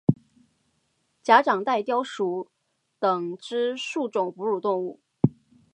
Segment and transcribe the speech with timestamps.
[1.21, 2.49] 假掌袋貂属
[2.97, 4.99] 等之数种哺乳动物。